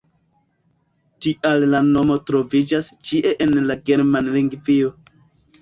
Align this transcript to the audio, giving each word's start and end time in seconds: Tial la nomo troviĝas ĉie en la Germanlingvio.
Tial 1.25 1.65
la 1.73 1.81
nomo 1.89 2.17
troviĝas 2.31 2.87
ĉie 3.11 3.35
en 3.47 3.55
la 3.69 3.79
Germanlingvio. 3.91 4.91